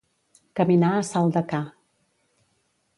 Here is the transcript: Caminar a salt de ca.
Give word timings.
Caminar 0.59 0.89
a 0.95 1.03
salt 1.11 1.37
de 1.37 1.45
ca. 1.53 1.63